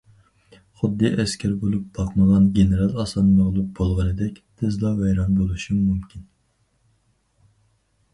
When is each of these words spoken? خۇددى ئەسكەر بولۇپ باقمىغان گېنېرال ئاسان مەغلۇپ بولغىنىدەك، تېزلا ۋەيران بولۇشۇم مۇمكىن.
خۇددى 0.79 1.09
ئەسكەر 1.23 1.51
بولۇپ 1.63 1.83
باقمىغان 1.97 2.47
گېنېرال 2.55 2.95
ئاسان 3.03 3.27
مەغلۇپ 3.41 3.67
بولغىنىدەك، 3.81 4.39
تېزلا 4.63 4.95
ۋەيران 5.03 5.37
بولۇشۇم 5.43 5.79
مۇمكىن. 5.91 6.25